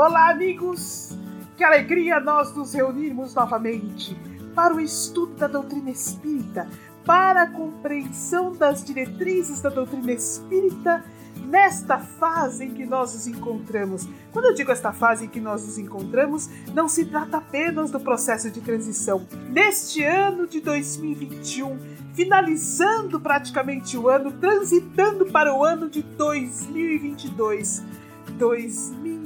[0.00, 1.10] Olá, amigos!
[1.56, 4.16] Que alegria nós nos reunirmos novamente
[4.54, 6.68] para o estudo da doutrina espírita,
[7.04, 14.08] para a compreensão das diretrizes da doutrina espírita nesta fase em que nós nos encontramos.
[14.30, 17.98] Quando eu digo esta fase em que nós nos encontramos, não se trata apenas do
[17.98, 19.26] processo de transição.
[19.50, 21.76] Neste ano de 2021,
[22.14, 27.82] finalizando praticamente o ano, transitando para o ano de 2022.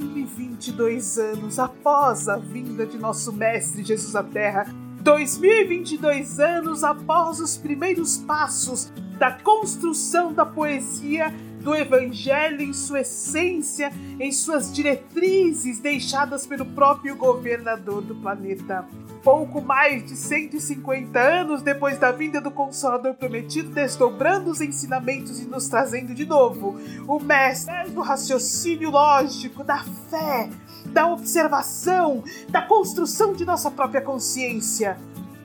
[0.03, 4.65] 2022 anos após a vinda de nosso Mestre Jesus à Terra,
[5.01, 13.91] 2022 anos após os primeiros passos da construção da poesia do Evangelho em sua essência,
[14.19, 18.85] em suas diretrizes deixadas pelo próprio governador do planeta.
[19.23, 25.45] Pouco mais de 150 anos depois da vinda do Consolador Prometido, desdobrando os ensinamentos e
[25.45, 26.77] nos trazendo de novo
[27.07, 30.49] o mestre do raciocínio lógico, da fé,
[30.87, 34.97] da observação, da construção de nossa própria consciência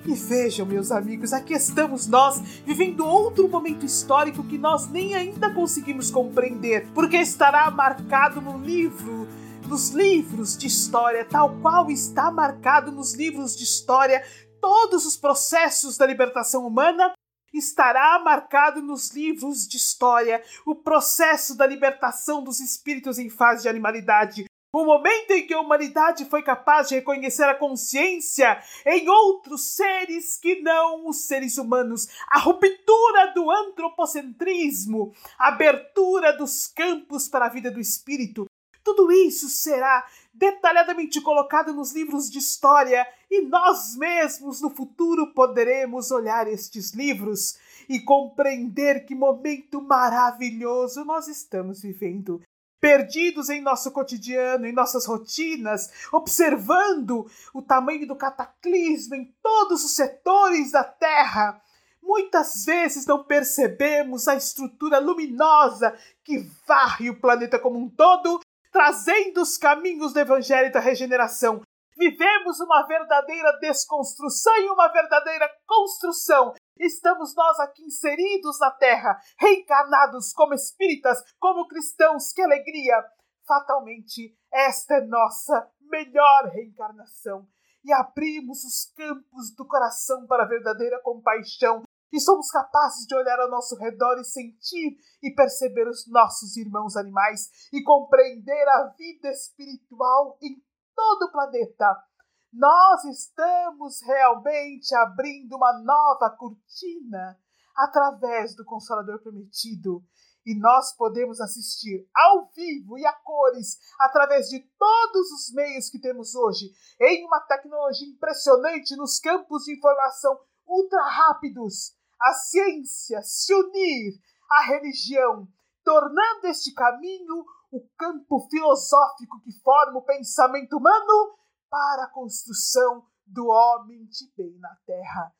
[0.08, 5.52] e vejam, meus amigos, aqui estamos nós vivendo outro momento histórico que nós nem ainda
[5.52, 9.28] conseguimos compreender, porque estará marcado no livro
[9.68, 14.24] nos livros de história, tal qual está marcado nos livros de história
[14.62, 17.12] todos os processos da libertação humana,
[17.52, 23.68] estará marcado nos livros de história o processo da libertação dos espíritos em fase de
[23.68, 29.74] animalidade, o momento em que a humanidade foi capaz de reconhecer a consciência em outros
[29.74, 37.46] seres que não os seres humanos, a ruptura do antropocentrismo, a abertura dos campos para
[37.46, 38.46] a vida do espírito,
[38.84, 46.10] tudo isso será detalhadamente colocado nos livros de história e nós mesmos no futuro poderemos
[46.10, 52.40] olhar estes livros e compreender que momento maravilhoso nós estamos vivendo
[52.80, 59.94] perdidos em nosso cotidiano, em nossas rotinas, observando o tamanho do cataclismo em todos os
[59.94, 61.60] setores da Terra.
[62.02, 68.40] Muitas vezes não percebemos a estrutura luminosa que varre o planeta como um todo,
[68.72, 71.60] trazendo os caminhos do Evangelho da regeneração.
[71.98, 80.32] Vivemos uma verdadeira desconstrução e uma verdadeira construção Estamos nós aqui inseridos na Terra, reencarnados
[80.32, 83.04] como espíritas, como cristãos, que alegria!
[83.46, 87.48] Fatalmente, esta é nossa melhor reencarnação.
[87.84, 93.38] E abrimos os campos do coração para a verdadeira compaixão, e somos capazes de olhar
[93.40, 99.30] ao nosso redor e sentir e perceber os nossos irmãos animais e compreender a vida
[99.30, 100.62] espiritual em
[100.94, 102.07] todo o planeta
[102.52, 107.38] nós estamos realmente abrindo uma nova cortina
[107.76, 110.02] através do Consolador Prometido.
[110.46, 116.00] E nós podemos assistir ao vivo e a cores através de todos os meios que
[116.00, 121.94] temos hoje, em uma tecnologia impressionante nos campos de informação ultra rápidos.
[122.18, 124.14] A ciência se unir
[124.50, 125.46] à religião,
[125.84, 131.36] tornando este caminho o campo filosófico que forma o pensamento humano
[131.70, 135.32] para a construção do homem de bem na Terra.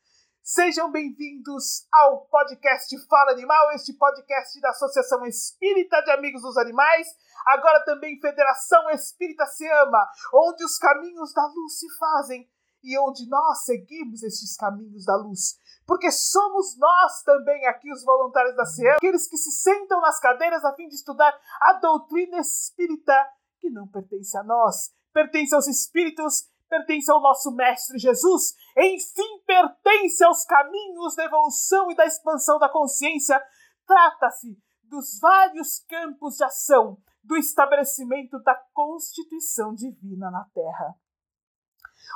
[0.43, 7.07] Sejam bem-vindos ao podcast Fala Animal, este podcast da Associação Espírita de Amigos dos Animais,
[7.47, 12.49] agora também Federação Espírita Se Ama, onde os caminhos da luz se fazem
[12.83, 15.59] e onde nós seguimos estes caminhos da luz.
[15.87, 20.65] Porque somos nós também aqui, os voluntários da SEAM, aqueles que se sentam nas cadeiras
[20.65, 23.15] a fim de estudar a doutrina espírita
[23.59, 30.23] que não pertence a nós, pertence aos espíritos, pertence ao nosso Mestre Jesus, enfim, pertence
[30.25, 33.43] aos caminhos da evolução e da expansão da consciência.
[33.87, 40.95] Trata-se dos vários campos de ação do estabelecimento da Constituição Divina na Terra.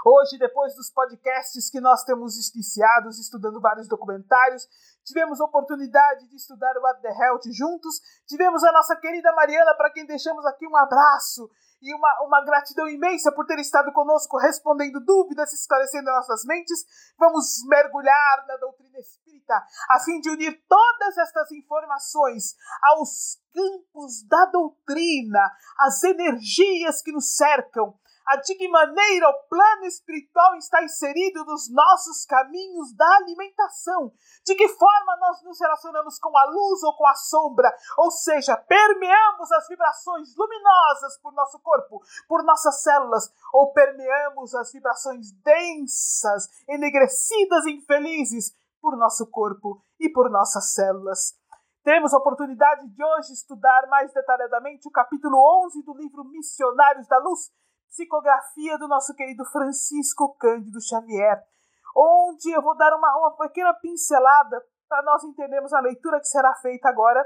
[0.04, 4.66] Hoje, depois dos podcasts que nós temos iniciados, estudando vários documentários,
[5.04, 9.74] tivemos a oportunidade de estudar o What the Health juntos, tivemos a nossa querida Mariana,
[9.74, 11.50] para quem deixamos aqui um abraço
[11.82, 16.84] e uma, uma gratidão imensa por ter estado conosco, respondendo dúvidas, esclarecendo nossas mentes.
[17.18, 19.54] Vamos mergulhar na doutrina espírita,
[19.90, 27.36] a fim de unir todas estas informações aos campos da doutrina, às energias que nos
[27.36, 27.94] cercam,
[28.26, 34.12] a de que maneira o plano espiritual está inserido nos nossos caminhos da alimentação,
[34.44, 38.56] de que forma nós nos relacionamos com a luz ou com a sombra, ou seja,
[38.56, 46.48] permeamos as vibrações luminosas por nosso corpo, por nossas células, ou permeamos as vibrações densas,
[46.68, 51.40] enegrecidas e infelizes por nosso corpo e por nossas células.
[51.84, 55.36] Teremos a oportunidade de hoje estudar mais detalhadamente o capítulo
[55.66, 57.50] 11 do livro Missionários da Luz,
[57.92, 61.42] psicografia do nosso querido Francisco Cândido Xavier,
[61.94, 66.54] onde eu vou dar uma, uma pequena pincelada para nós entendermos a leitura que será
[66.54, 67.22] feita agora.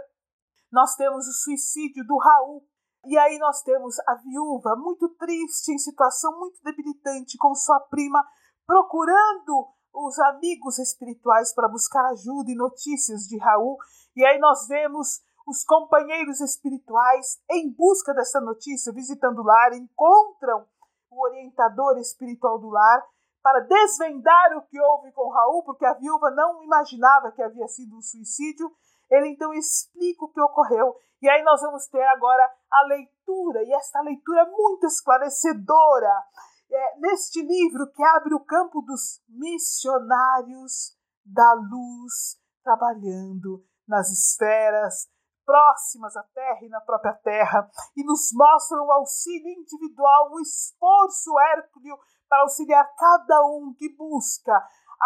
[0.71, 2.67] Nós temos o suicídio do Raul,
[3.05, 8.25] e aí nós temos a viúva muito triste, em situação muito debilitante, com sua prima,
[8.67, 13.79] procurando os amigos espirituais para buscar ajuda e notícias de Raul.
[14.17, 20.67] E aí nós vemos os companheiros espirituais em busca dessa notícia, visitando o lar, encontram
[21.11, 23.03] o orientador espiritual do lar
[23.43, 27.97] para desvendar o que houve com Raul, porque a viúva não imaginava que havia sido
[27.97, 28.69] um suicídio.
[29.09, 30.97] Ele então explica o que ocorreu.
[31.23, 36.25] E aí nós vamos ter agora a leitura, e esta leitura é muito esclarecedora,
[36.71, 45.09] é, neste livro que abre o campo dos missionários da luz trabalhando nas esferas
[45.47, 51.39] próximas à Terra e na própria Terra, e nos mostram o auxílio individual, o esforço
[51.55, 51.95] hércules
[52.29, 54.61] para auxiliar cada um que busca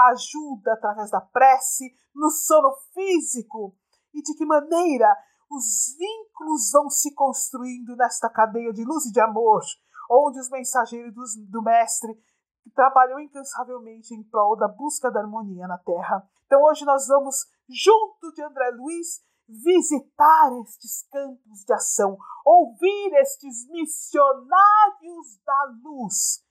[0.09, 3.77] ajuda através da prece, no sono físico,
[4.15, 5.15] e de que maneira
[5.51, 9.61] os vínculos vão se construindo nesta cadeia de luz e de amor,
[10.11, 12.17] onde os mensageiros do, Mestre
[12.75, 16.23] trabalham incansavelmente em prol da busca da harmonia na Terra.
[16.47, 23.69] Então hoje nós vamos, junto de André Luiz, visitar estes campos de ação, ouvir estes
[23.69, 26.45] missionários da luz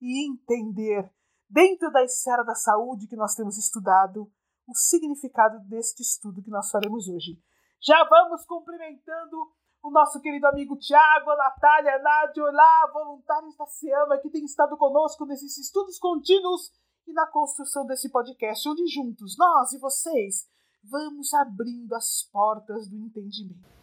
[0.00, 1.12] e entender,
[1.48, 4.30] dentro da esfera da saúde que nós temos estudado,
[4.66, 7.38] o significado deste estudo que nós faremos hoje.
[7.82, 9.36] Já vamos cumprimentando
[9.82, 14.44] o nosso querido amigo Tiago, a Natália, a Nádia, olá, voluntários da SEAMA que têm
[14.44, 16.72] estado conosco nesses estudos contínuos
[17.06, 20.48] e na construção desse podcast, onde juntos, nós e vocês,
[20.90, 23.74] vamos abrindo as portas do entendimento.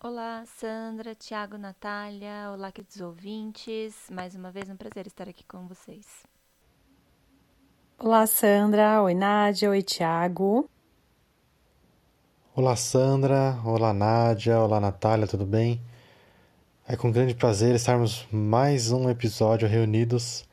[0.00, 3.94] Olá, Sandra, Tiago, Natália, olá, queridos ouvintes.
[4.10, 6.24] Mais uma vez, um prazer estar aqui com vocês.
[7.98, 9.00] Olá, Sandra.
[9.02, 9.70] Oi, Nádia.
[9.70, 10.68] Oi, Tiago.
[12.52, 13.60] Olá, Sandra.
[13.64, 14.58] Olá, Nádia.
[14.58, 15.80] Olá, Natália, tudo bem?
[16.86, 20.44] É com grande prazer estarmos mais um episódio reunidos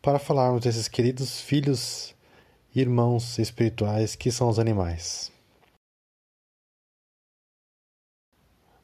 [0.00, 2.13] para falarmos desses queridos filhos
[2.74, 5.30] irmãos espirituais que são os animais.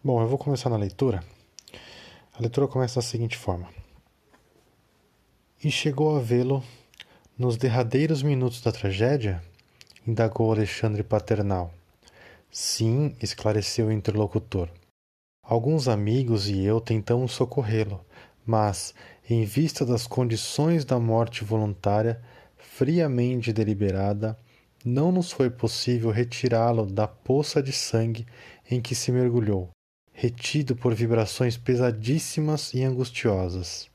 [0.03, 1.25] Bom, eu vou começar na leitura.
[2.33, 3.69] A leitura começa da seguinte forma:
[5.63, 6.63] E chegou a vê-lo
[7.37, 9.43] nos derradeiros minutos da tragédia?
[10.07, 11.75] indagou Alexandre Paternal.
[12.51, 14.69] Sim, esclareceu o interlocutor.
[15.43, 18.05] Alguns amigos e eu tentamos socorrê-lo,
[18.47, 18.95] mas,
[19.29, 22.23] em vista das condições da morte voluntária,
[22.61, 24.39] friamente deliberada,
[24.85, 28.27] não nos foi possível retirá-lo da poça de sangue
[28.71, 29.71] em que se mergulhou,
[30.13, 33.89] retido por vibrações pesadíssimas e angustiosas.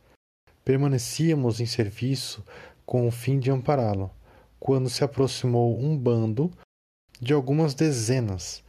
[0.63, 2.43] Permanecíamos em serviço
[2.85, 4.11] com o fim de ampará-lo,
[4.59, 6.51] quando se aproximou um bando
[7.19, 8.63] de algumas dezenas,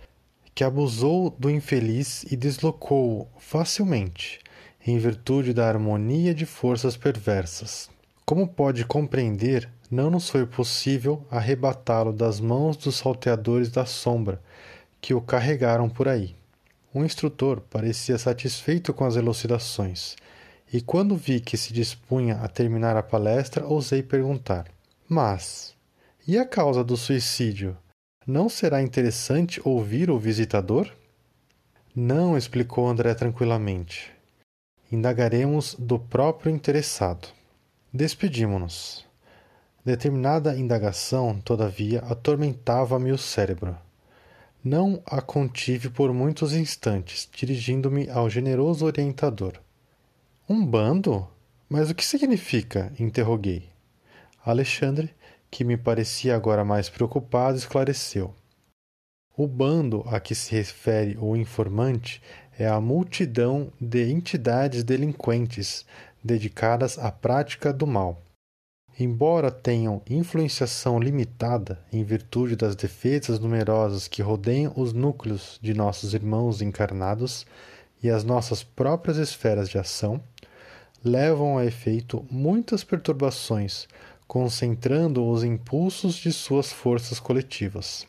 [0.55, 4.41] que abusou do infeliz e deslocou-o facilmente,
[4.87, 7.91] em virtude da harmonia de forças perversas.
[8.25, 14.43] Como pode compreender, não nos foi possível arrebatá-lo das mãos dos salteadores da sombra,
[15.01, 16.35] que o carregaram por aí.
[16.93, 20.17] O instrutor parecia satisfeito com as elucidações,
[20.73, 24.67] e quando vi que se dispunha a terminar a palestra, ousei perguntar:
[25.09, 25.75] Mas,
[26.27, 27.77] e a causa do suicídio?
[28.27, 30.91] Não será interessante ouvir o visitador?
[31.95, 34.13] Não, explicou André tranquilamente.
[34.91, 37.29] Indagaremos do próprio interessado.
[37.93, 39.06] Despedimo-nos.
[39.87, 43.79] Determinada indagação, todavia, atormentava-me o cérebro.
[44.65, 49.53] Não a contive por muitos instantes, dirigindo-me ao generoso orientador.
[50.49, 51.29] Um bando?
[51.69, 52.93] Mas o que significa?
[52.99, 53.69] interroguei.
[54.45, 55.15] Alexandre,
[55.49, 58.35] que me parecia agora mais preocupado, esclareceu.
[59.37, 62.21] O bando a que se refere o informante
[62.59, 65.87] é a multidão de entidades delinquentes
[66.25, 68.26] dedicadas à prática do mal.
[68.99, 76.15] Embora tenham influenciação limitada em virtude das defesas numerosas que rodeiam os núcleos de nossos
[76.15, 77.45] irmãos encarnados
[78.03, 80.23] e as nossas próprias esferas de ação,
[81.05, 83.87] levam a efeito muitas perturbações,
[84.27, 88.07] concentrando os impulsos de suas forças coletivas.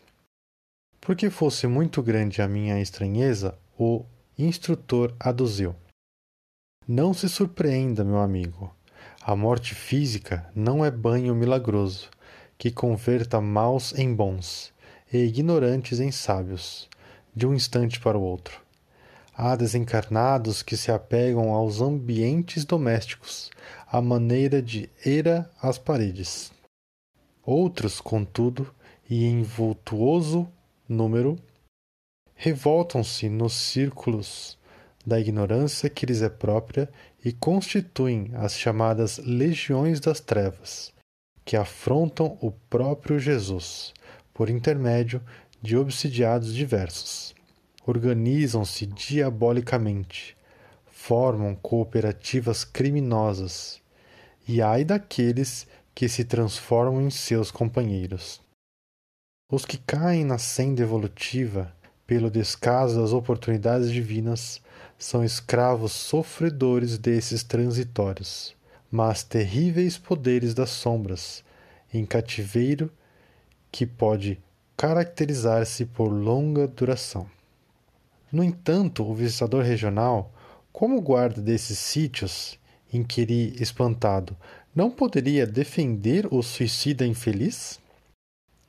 [1.02, 4.06] Porque fosse muito grande a minha estranheza, o
[4.38, 5.76] instrutor aduziu.
[6.88, 8.77] Não se surpreenda, meu amigo.
[9.30, 12.10] A morte física não é banho milagroso
[12.58, 14.72] que converta maus em bons.
[15.12, 16.88] e ignorantes em sábios,
[17.36, 18.62] de um instante para o outro.
[19.36, 23.52] Há desencarnados que se apegam aos ambientes domésticos,
[23.86, 26.54] à maneira de era às paredes.
[27.44, 28.74] Outros, contudo,
[29.10, 30.48] e em vultuoso
[30.88, 31.38] número,
[32.34, 34.58] revoltam-se nos círculos
[35.06, 36.90] da ignorância que lhes é própria
[37.28, 40.94] e constituem as chamadas legiões das trevas,
[41.44, 43.94] que afrontam o próprio Jesus,
[44.34, 45.22] por intermédio
[45.62, 47.36] de obsidiados diversos.
[47.86, 50.38] Organizam-se diabolicamente,
[50.86, 53.82] formam cooperativas criminosas,
[54.48, 58.40] e ai daqueles que se transformam em seus companheiros.
[59.52, 64.62] Os que caem na senda evolutiva pelo descaso das oportunidades divinas
[64.98, 68.56] são escravos sofredores desses transitórios,
[68.90, 71.44] mas terríveis poderes das sombras,
[71.94, 72.92] em cativeiro
[73.72, 74.42] que pode
[74.76, 77.30] caracterizar-se por longa duração.
[78.32, 80.34] No entanto, o visitador regional,
[80.72, 82.60] como guarda desses sítios,
[82.92, 84.36] inquiri espantado,
[84.76, 87.80] não poderia defender o suicida infeliz?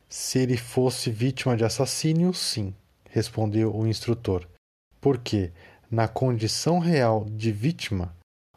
[0.08, 2.74] Se ele fosse vítima de assassínio, sim,
[3.10, 4.48] respondeu o instrutor,
[5.00, 5.52] porque,
[5.90, 8.14] na condição real de vítima,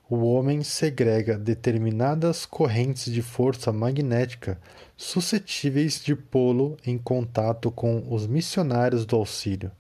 [0.09, 4.59] o homem segrega determinadas correntes de força magnética
[4.97, 9.71] suscetíveis de pô-lo em contato com os missionários do auxílio.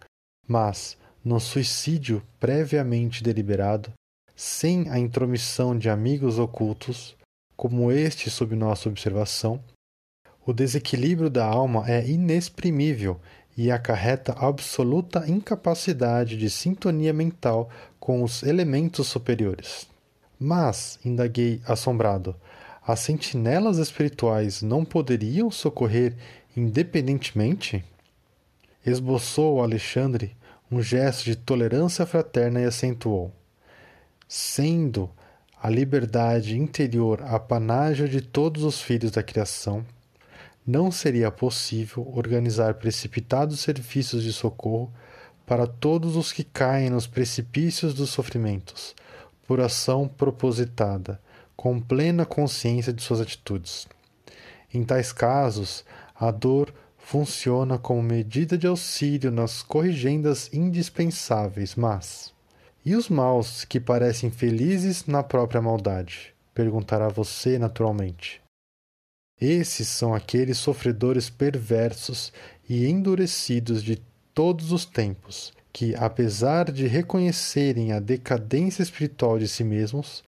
[0.47, 3.91] Mas, no suicídio previamente deliberado,
[4.33, 7.17] sem a intromissão de amigos ocultos,
[7.57, 9.61] como este sob nossa observação,
[10.45, 13.19] o desequilíbrio da alma é inexprimível
[13.61, 19.87] e acarreta absoluta incapacidade de sintonia mental com os elementos superiores.
[20.39, 22.35] Mas, indaguei assombrado,
[22.85, 26.15] as sentinelas espirituais não poderiam socorrer
[26.57, 27.85] independentemente?
[28.83, 30.35] Esboçou Alexandre
[30.71, 33.31] um gesto de tolerância fraterna e acentuou:
[34.27, 35.07] Sendo
[35.61, 39.85] a liberdade interior a panágio de todos os filhos da criação,
[40.65, 44.91] não seria possível organizar precipitados serviços de socorro
[45.45, 48.95] para todos os que caem nos precipícios dos sofrimentos,
[49.47, 51.19] por ação propositada,
[51.55, 53.87] com plena consciência de suas atitudes.
[54.73, 55.83] Em tais casos,
[56.15, 62.31] a dor funciona como medida de auxílio nas corrigendas indispensáveis, mas
[62.85, 66.33] e os maus que parecem felizes na própria maldade?
[66.53, 68.40] Perguntará você naturalmente.
[69.41, 72.31] Esses são aqueles sofredores perversos
[72.69, 73.99] e endurecidos de
[74.35, 80.23] todos os tempos, que, apesar de reconhecerem a decadência espiritual de si mesmos,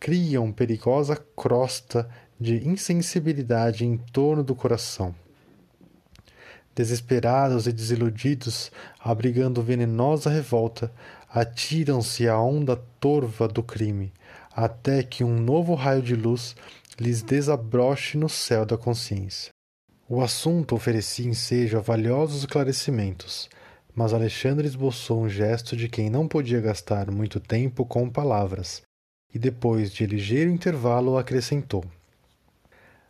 [0.00, 2.10] criam perigosa crosta
[2.40, 5.14] de insensibilidade em torno do coração.
[6.74, 10.92] Desesperados e desiludidos, abrigando venenosa revolta,
[11.28, 14.12] atiram-se à onda torva do crime,
[14.50, 16.56] até que um novo raio de luz
[17.00, 19.50] lhes desabroche no céu da consciência.
[20.08, 23.48] O assunto oferecia ensejo a valiosos esclarecimentos,
[23.94, 28.82] mas Alexandre esboçou um gesto de quem não podia gastar muito tempo com palavras,
[29.32, 31.84] e depois de ligeiro intervalo acrescentou: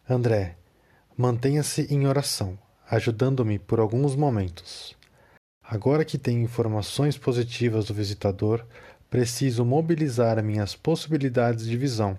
[0.09, 0.57] André,
[1.17, 2.59] mantenha-se em oração,
[2.91, 4.97] ajudando-me por alguns momentos.
[5.63, 8.67] Agora que tenho informações positivas do visitador,
[9.09, 12.19] preciso mobilizar minhas possibilidades de visão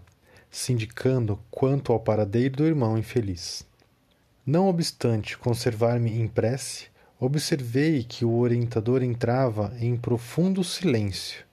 [0.50, 3.65] se indicando quanto ao paradeiro do irmão infeliz.
[4.46, 6.88] Não obstante conservar-me em prece,
[7.20, 11.46] observei que o orientador entrava em profundo silêncio.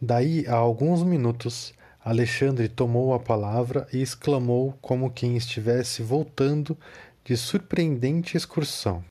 [0.00, 1.72] Daí a alguns minutos,
[2.04, 6.76] Alexandre tomou a palavra e exclamou como quem estivesse voltando
[7.24, 9.02] de surpreendente excursão.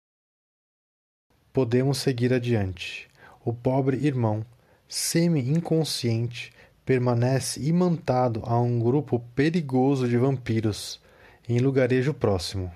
[1.51, 3.09] Podemos seguir adiante.
[3.43, 4.45] O pobre irmão,
[4.87, 6.53] semi-inconsciente,
[6.85, 11.01] permanece imantado a um grupo perigoso de vampiros
[11.49, 12.71] em lugarejo próximo.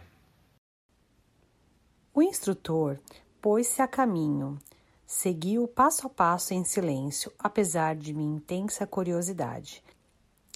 [2.13, 2.98] O instrutor
[3.39, 4.58] pôs-se a caminho.
[5.06, 9.84] Seguiu passo a passo em silêncio, apesar de minha intensa curiosidade.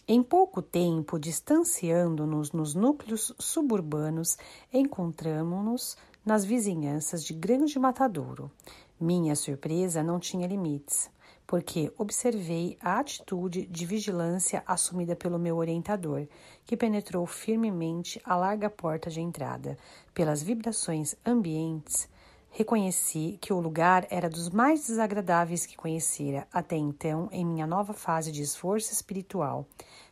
[0.07, 4.38] Em pouco tempo, distanciando-nos nos núcleos suburbanos,
[4.72, 5.95] encontramos-nos
[6.25, 8.51] nas vizinhanças de Grande Matadouro.
[9.00, 11.10] Minha surpresa não tinha limites
[11.45, 16.27] porque observei a atitude de vigilância assumida pelo meu orientador,
[16.65, 19.77] que penetrou firmemente a larga porta de entrada.
[20.13, 22.07] Pelas vibrações ambientes,
[22.50, 27.93] reconheci que o lugar era dos mais desagradáveis que conhecera até então em minha nova
[27.93, 29.67] fase de esforço espiritual.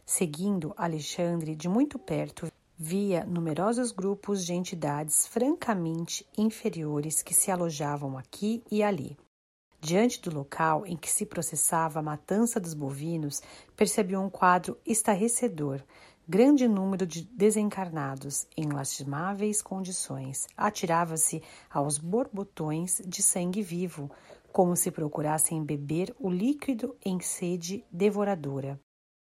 [0.05, 8.17] Seguindo Alexandre de muito perto, via numerosos grupos de entidades francamente inferiores que se alojavam
[8.17, 9.15] aqui e ali.
[9.83, 13.41] Diante do local em que se processava a matança dos bovinos,
[13.75, 15.81] percebi um quadro estarrecedor.
[16.29, 24.09] Grande número de desencarnados, em lastimáveis condições, atirava-se aos borbotões de sangue vivo,
[24.51, 28.79] como se procurassem beber o líquido em sede devoradora.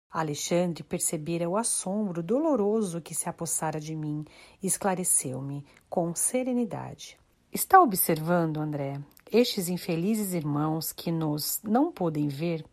[0.08, 4.24] Alexandre percebera o assombro doloroso que se apossara de mim
[4.62, 7.18] e esclareceu-me com serenidade.
[7.54, 12.64] Está observando, André, estes infelizes irmãos que nos não podem ver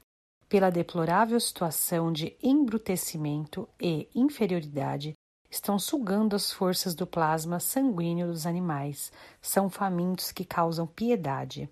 [0.50, 5.14] pela deplorável situação de embrutecimento e inferioridade
[5.52, 9.12] estão sugando as forças do plasma sanguíneo dos animais.
[9.40, 11.70] São famintos que causam piedade.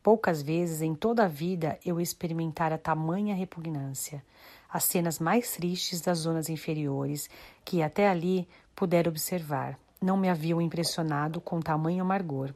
[0.00, 4.24] Poucas vezes em toda a vida eu experimentara tamanha repugnância.
[4.68, 7.28] As cenas mais tristes das zonas inferiores,
[7.64, 12.54] que até ali pudera observar, não me haviam impressionado com tamanho amargor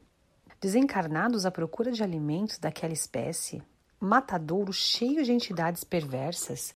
[0.60, 3.62] desencarnados à procura de alimentos daquela espécie,
[4.00, 6.74] matadouro cheio de entidades perversas.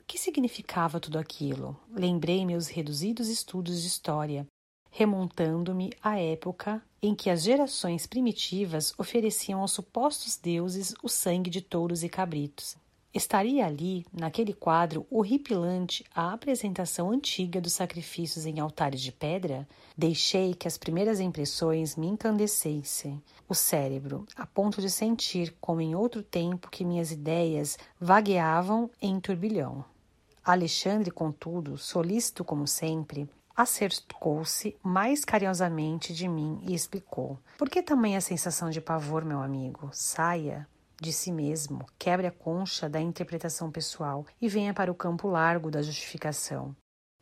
[0.00, 1.78] O que significava tudo aquilo?
[1.90, 4.46] Lembrei meus reduzidos estudos de história,
[4.90, 11.60] remontando-me à época em que as gerações primitivas ofereciam aos supostos deuses o sangue de
[11.60, 12.76] touros e cabritos.
[13.16, 19.66] Estaria ali, naquele quadro horripilante, a apresentação antiga dos sacrifícios em altares de pedra?
[19.96, 25.94] Deixei que as primeiras impressões me encandecessem o cérebro, a ponto de sentir, como em
[25.94, 29.82] outro tempo, que minhas ideias vagueavam em turbilhão.
[30.44, 38.20] Alexandre, contudo, solícito como sempre, acercou-se mais carinhosamente de mim e explicou: Por que tamanha
[38.20, 39.88] sensação de pavor, meu amigo?
[39.90, 40.68] Saia,
[41.00, 45.70] de si mesmo, quebre a concha da interpretação pessoal e venha para o campo largo
[45.70, 46.74] da justificação.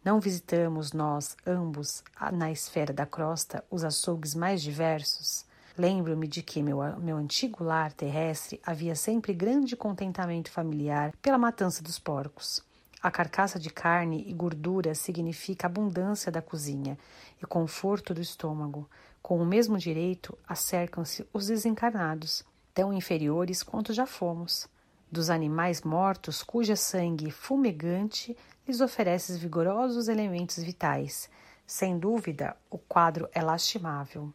[0.04, 5.44] Não visitamos nós, ambos, na esfera da crosta, os açougues mais diversos?
[5.76, 11.82] Lembro-me de que meu, meu antigo lar terrestre havia sempre grande contentamento familiar pela matança
[11.82, 12.62] dos porcos.
[13.02, 16.96] A carcaça de carne e gordura significa abundância da cozinha
[17.42, 18.88] e conforto do estômago.
[19.20, 24.68] Com o mesmo direito, acercam-se os desencarnados, tão inferiores quanto já fomos,
[25.10, 31.30] dos animais mortos cuja sangue fumegante lhes oferece vigorosos elementos vitais.
[31.66, 34.32] Sem dúvida, o quadro é lastimável.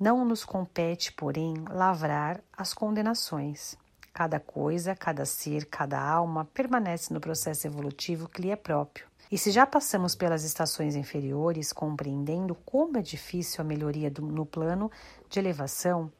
[0.00, 3.76] Não nos compete, porém, lavrar as condenações.
[4.12, 9.06] Cada coisa, cada ser, cada alma permanece no processo evolutivo que lhe é próprio.
[9.30, 14.46] E se já passamos pelas estações inferiores, compreendendo como é difícil a melhoria do, no
[14.46, 14.90] plano
[15.28, 16.10] de elevação,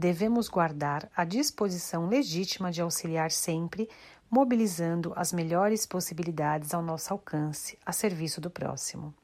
[0.00, 3.86] devemos guardar a disposição legítima de auxiliar sempre,
[4.30, 9.14] mobilizando as melhores possibilidades ao nosso alcance, a serviço do próximo.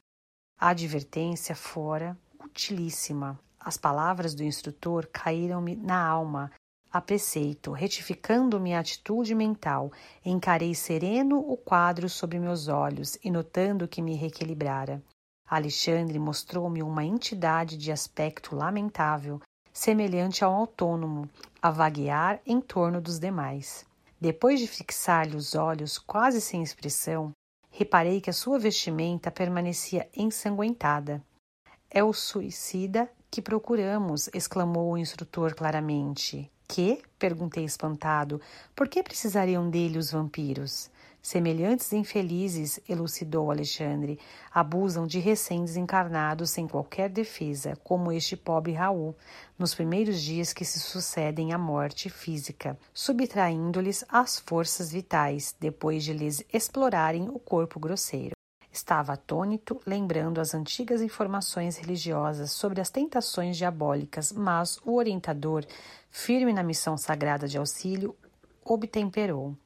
[0.59, 3.39] A advertência fora utilíssima.
[3.59, 6.51] As palavras do instrutor caíram-me na alma,
[6.91, 9.91] a preceito, retificando-me a atitude mental,
[10.23, 15.03] encarei sereno o quadro sobre meus olhos e notando que me reequilibrara.
[15.49, 19.41] Alexandre mostrou-me uma entidade de aspecto lamentável,
[19.77, 21.29] semelhante ao autônomo,
[21.61, 23.85] a vaguear em torno dos demais.
[24.19, 27.31] Depois de fixar-lhe os olhos quase sem expressão,
[27.69, 31.23] reparei que a sua vestimenta permanecia ensanguentada.
[31.91, 36.51] É o suicida que procuramos, exclamou o instrutor claramente.
[36.67, 37.03] Que?
[37.19, 38.41] perguntei espantado.
[38.75, 40.89] Por que precisariam dele os vampiros?
[41.27, 44.17] Semelhantes infelizes, elucidou Alexandre,
[44.49, 49.13] abusam de recém-desencarnados sem qualquer defesa, como este pobre Raul,
[49.59, 56.13] nos primeiros dias que se sucedem à morte física, subtraindo-lhes as forças vitais, depois de
[56.13, 58.31] lhes explorarem o corpo grosseiro.
[58.71, 65.65] Estava atônito, lembrando as antigas informações religiosas sobre as tentações diabólicas, mas o orientador,
[66.09, 68.15] firme na missão sagrada de auxílio,
[68.63, 69.57] obtemperou.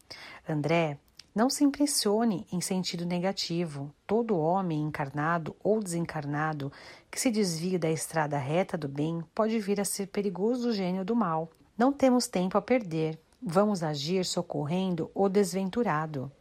[0.50, 0.98] André,
[1.34, 3.94] não se impressione em sentido negativo.
[4.06, 6.72] Todo homem encarnado ou desencarnado
[7.10, 11.16] que se desvia da estrada reta do bem pode vir a ser perigoso gênio do
[11.16, 11.50] mal.
[11.78, 13.20] Não temos tempo a perder.
[13.42, 16.32] Vamos agir socorrendo o desventurado.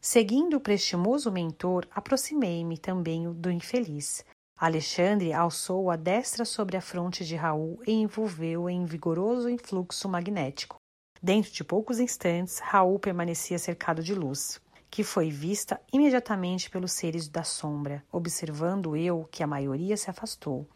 [0.00, 4.24] Seguindo o prestimoso mentor, aproximei-me também do infeliz.
[4.56, 10.76] Alexandre alçou a destra sobre a fronte de Raul e envolveu-o em vigoroso influxo magnético.
[11.26, 17.26] Dentro de poucos instantes, Raul permanecia cercado de luz, que foi vista imediatamente pelos seres
[17.26, 20.68] da sombra, observando eu que a maioria se afastou,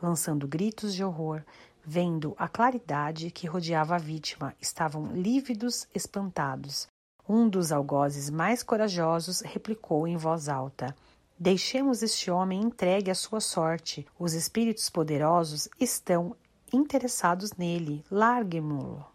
[0.00, 1.42] lançando gritos de horror,
[1.84, 6.86] vendo a claridade que rodeava a vítima, estavam lívidos, espantados.
[7.28, 10.96] Um dos algozes mais corajosos replicou em voz alta:
[11.38, 14.06] Deixemos este homem entregue à sua sorte.
[14.18, 16.34] Os espíritos poderosos estão
[16.72, 18.02] interessados nele.
[18.10, 19.09] Larguemo-lo.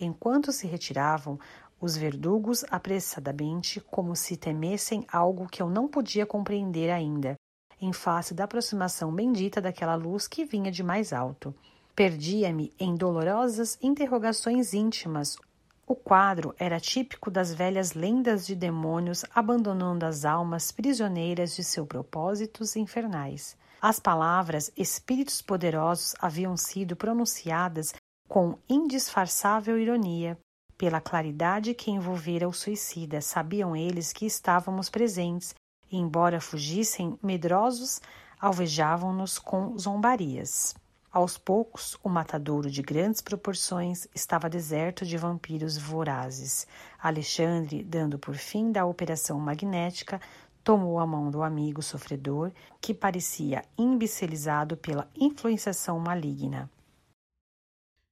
[0.00, 1.40] Enquanto se retiravam,
[1.80, 7.34] os verdugos apressadamente, como se temessem algo que eu não podia compreender ainda,
[7.80, 11.54] em face da aproximação bendita daquela luz que vinha de mais alto.
[11.96, 15.36] Perdia-me em dolorosas interrogações íntimas.
[15.84, 21.88] O quadro era típico das velhas lendas de demônios abandonando as almas prisioneiras de seus
[21.88, 23.56] propósitos infernais.
[23.80, 27.94] As palavras espíritos poderosos haviam sido pronunciadas
[28.28, 30.38] com indisfarçável ironia.
[30.76, 35.54] Pela claridade que envolvera o suicida, sabiam eles que estávamos presentes
[35.90, 38.00] e, embora fugissem medrosos,
[38.38, 40.76] alvejavam-nos com zombarias.
[41.10, 46.66] Aos poucos, o matadouro de grandes proporções estava deserto de vampiros vorazes.
[47.02, 50.20] Alexandre, dando por fim da operação magnética,
[50.62, 56.70] tomou a mão do amigo sofredor, que parecia imbecilizado pela influenciação maligna.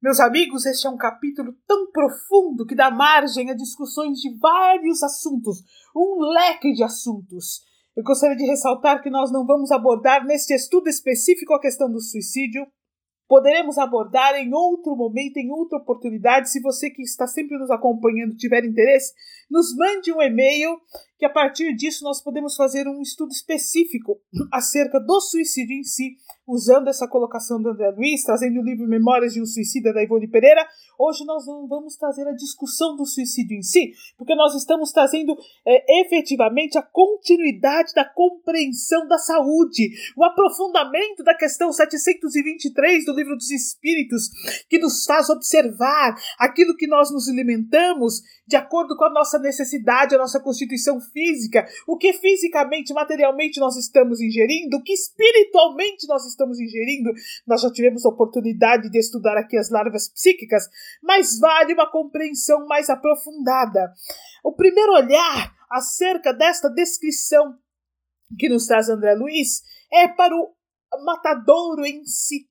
[0.07, 5.03] Meus amigos, este é um capítulo tão profundo que dá margem a discussões de vários
[5.03, 5.64] assuntos,
[5.97, 7.62] um leque de assuntos.
[7.97, 12.01] Eu gostaria de ressaltar que nós não vamos abordar neste estudo específico a questão do
[12.01, 12.64] suicídio.
[13.27, 16.53] Poderemos abordar em outro momento, em outra oportunidade.
[16.53, 19.12] Se você que está sempre nos acompanhando tiver interesse,
[19.51, 20.79] nos mande um e-mail
[21.19, 24.21] que a partir disso nós podemos fazer um estudo específico
[24.53, 26.14] acerca do suicídio em si
[26.46, 30.28] usando essa colocação do André Luiz, trazendo o livro Memórias de um Suicida da Ivone
[30.28, 30.66] Pereira,
[30.98, 35.37] hoje nós não vamos trazer a discussão do suicídio em si, porque nós estamos trazendo
[35.64, 43.37] é, efetivamente a continuidade da compreensão da saúde, o aprofundamento da questão 723 do Livro
[43.37, 44.30] dos Espíritos,
[44.68, 50.14] que nos faz observar aquilo que nós nos alimentamos de acordo com a nossa necessidade,
[50.14, 56.24] a nossa constituição física, o que fisicamente, materialmente nós estamos ingerindo, o que espiritualmente nós
[56.26, 57.11] estamos ingerindo.
[57.46, 60.68] Nós já tivemos a oportunidade de estudar aqui as larvas psíquicas,
[61.03, 63.92] mas vale uma compreensão mais aprofundada.
[64.44, 67.59] O primeiro olhar acerca desta descrição
[68.38, 70.55] que nos traz André Luiz é para o
[71.05, 72.49] matadouro em si.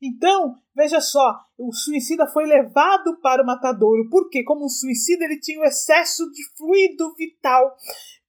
[0.00, 5.40] Então, veja só, o suicida foi levado para o matadouro, porque como um suicida ele
[5.40, 7.74] tinha o excesso de fluido vital,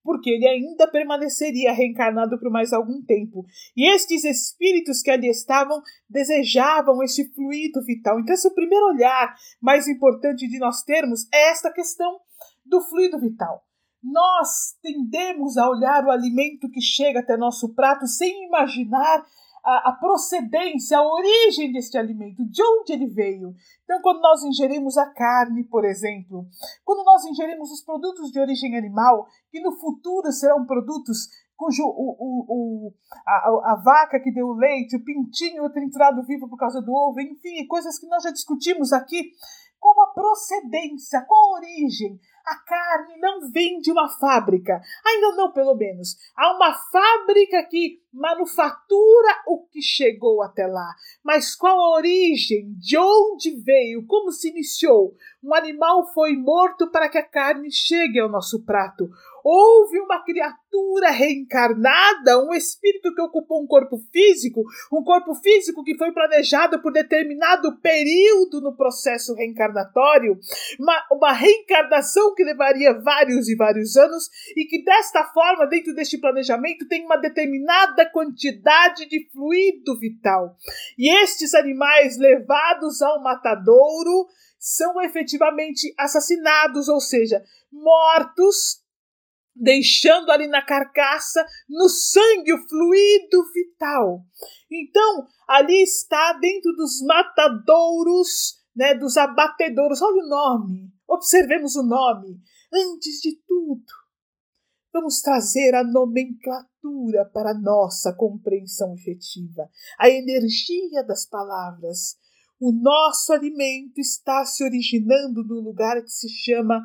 [0.06, 3.44] porque ele ainda permaneceria reencarnado por mais algum tempo.
[3.76, 8.20] E estes espíritos que ali estavam desejavam este fluido vital.
[8.20, 12.20] Então, esse é o primeiro olhar mais importante de nós termos é esta questão
[12.64, 13.66] do fluido vital.
[14.04, 19.26] Nós tendemos a olhar o alimento que chega até nosso prato sem imaginar
[19.66, 23.56] a, a, procedência, a origem deste alimento, de onde ele veio.
[23.84, 26.46] Então, quando nós ingerimos a carne, por exemplo,
[26.84, 32.16] quando nós ingerimos os produtos de origem animal, que no futuro serão produtos cujo o,
[32.20, 32.94] o, o,
[33.26, 37.66] a, a, vaca que deu leite, o pintinho triturado vivo por causa do ovo, enfim,
[37.66, 39.32] coisas que nós já discutimos aqui.
[39.80, 42.20] Qual a procedência, qual a origem?
[42.46, 46.16] A carne não vem de uma fábrica, ainda não, pelo menos.
[46.36, 50.96] Há uma fábrica que manufatura o que chegou até lá.
[51.24, 52.74] Mas qual a origem?
[52.78, 54.06] De onde veio?
[54.08, 55.14] Como se iniciou?
[55.44, 59.10] Um animal foi morto para que a carne chegue ao nosso prato.
[59.44, 65.96] Houve uma criatura reencarnada, um espírito que ocupou um corpo físico, um corpo físico que
[65.98, 70.40] foi planejado por determinado período no processo reencarnatório,
[70.80, 76.20] uma, uma reencarnação que levaria vários e vários anos e que desta forma, dentro deste
[76.20, 80.56] planejamento, tem uma determinada quantidade de fluido vital.
[80.98, 84.28] E estes animais levados ao matadouro
[84.60, 88.84] são efetivamente assassinados, ou seja, mortos
[89.56, 94.22] deixando ali na carcaça, no sangue, o fluido vital.
[94.70, 100.02] Então, ali está dentro dos matadouros, né, dos abatedouros.
[100.02, 100.95] Olha o nome.
[101.08, 102.42] Observemos o nome.
[102.74, 103.86] Antes de tudo,
[104.92, 112.18] vamos trazer a nomenclatura para nossa compreensão efetiva, a energia das palavras.
[112.60, 116.82] O nosso alimento está se originando no lugar que se chama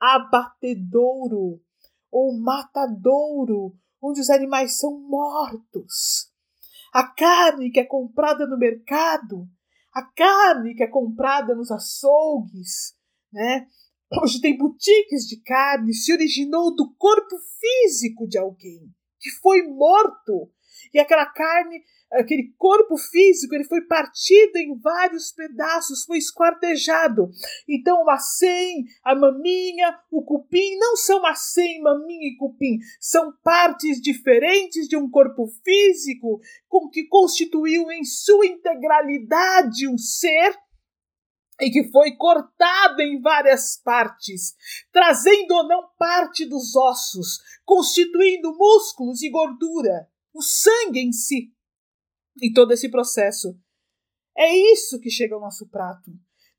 [0.00, 1.60] abatedouro
[2.10, 6.32] ou matadouro, onde os animais são mortos.
[6.92, 9.46] A carne que é comprada no mercado,
[9.92, 12.98] a carne que é comprada nos açougues,
[13.32, 13.66] né?
[14.22, 20.50] Hoje tem boutiques de carne, se originou do corpo físico de alguém que foi morto
[20.92, 27.30] e aquela carne, aquele corpo físico, ele foi partido em vários pedaços, foi esquartejado.
[27.68, 33.32] Então, a sem, a maminha, o cupim não são a sem, maminha e cupim, são
[33.44, 40.58] partes diferentes de um corpo físico com que constituiu em sua integralidade um ser
[41.60, 44.54] e que foi cortado em várias partes,
[44.92, 51.52] trazendo ou não parte dos ossos, constituindo músculos e gordura, o sangue em si.
[52.40, 53.58] E todo esse processo.
[54.36, 56.10] É isso que chega ao nosso prato.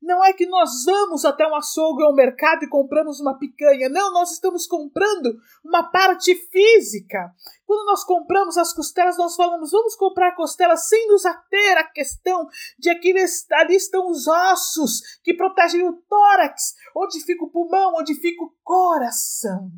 [0.02, 3.88] Não é que nós vamos até um açougue ou um mercado e compramos uma picanha.
[3.88, 7.32] Não, nós estamos comprando uma parte física.
[7.64, 12.48] Quando nós compramos as costelas, nós falamos, vamos comprar costelas sem nos ater à questão
[12.76, 13.14] de que
[13.52, 18.52] ali estão os ossos que protegem o tórax, onde fica o pulmão, onde fica o
[18.64, 19.70] coração.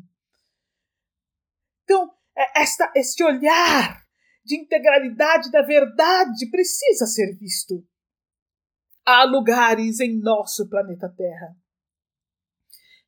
[1.83, 4.03] Então, é esta, este olhar
[4.43, 7.85] de integralidade da verdade precisa ser visto
[9.05, 11.55] há lugares em nosso planeta Terra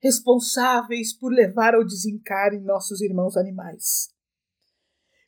[0.02, 4.10] responsáveis por levar ao desencare nossos irmãos animais,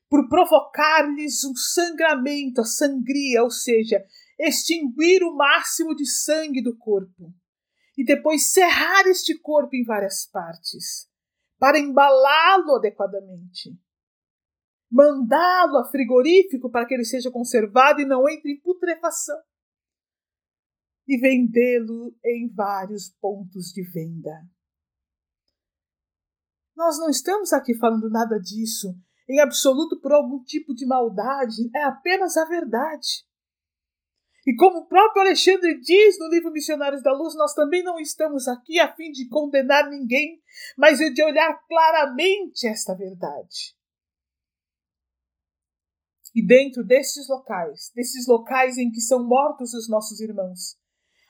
[0.08, 4.06] por provocar-lhes um sangramento, a sangria, ou seja,
[4.38, 7.34] extinguir o máximo de sangue do corpo
[7.98, 11.10] e depois serrar este corpo em várias partes
[11.58, 13.76] para embalá-lo adequadamente.
[14.90, 19.38] Mandá-lo a frigorífico para que ele seja conservado e não entre em putrefação
[21.10, 24.48] e vendê-lo em vários pontos de venda.
[26.78, 28.96] Nós não estamos aqui falando nada disso
[29.30, 33.24] em absoluto por algum tipo de maldade, é apenas a verdade.
[34.46, 38.48] E como o próprio Alexandre diz no livro Missionários da Luz, nós também não estamos
[38.48, 40.42] aqui a fim de condenar ninguém,
[40.76, 43.76] mas de olhar claramente esta verdade.
[46.34, 50.79] E dentro destes locais, desses locais em que são mortos os nossos irmãos,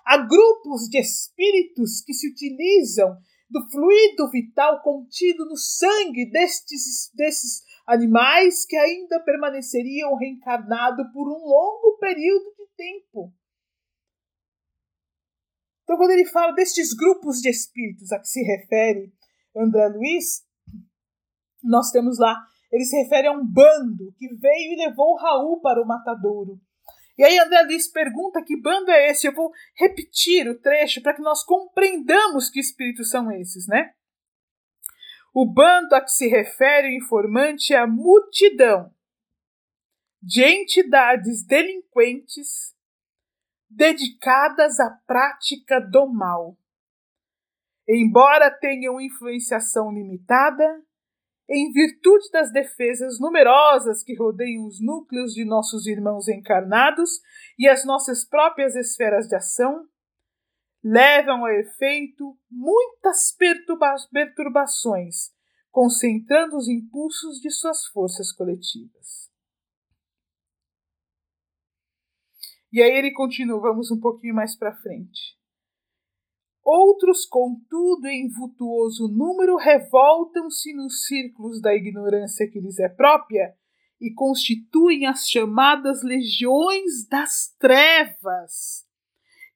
[0.10, 3.16] Há grupos de espíritos que se utilizam
[3.48, 11.46] do fluido vital contido no sangue destes, desses animais que ainda permaneceriam reencarnados por um
[11.46, 13.32] longo período de tempo.
[15.84, 19.14] Então, quando ele fala destes grupos de espíritos a que se refere
[19.56, 20.44] André Luiz,
[21.62, 22.36] nós temos lá,
[22.72, 26.60] ele se refere a um bando que veio e levou Raul para o matadouro.
[27.20, 29.28] E aí André Luiz pergunta que bando é esse?
[29.28, 33.94] Eu vou repetir o trecho para que nós compreendamos que espíritos são esses, né?
[35.34, 38.96] O bando a que se refere o informante é a multidão
[40.24, 42.74] de entidades delinquentes
[43.70, 46.58] dedicadas à prática do mal.
[47.86, 50.82] Embora tenham influenciação limitada,
[51.50, 57.10] em virtude das defesas numerosas que rodeiam os núcleos de nossos irmãos encarnados
[57.58, 59.88] e as nossas próprias esferas de ação,
[60.84, 65.32] levam a efeito muitas perturba perturbações,
[65.72, 69.30] concentrando os impulsos de suas forças coletivas.
[72.72, 75.39] E aí ele continua, vamos um pouquinho mais para frente.
[76.64, 83.56] Outros, contudo, em vultuoso número, revoltam-se nos círculos da ignorância que lhes é própria
[84.00, 88.86] e constituem as chamadas legiões das trevas,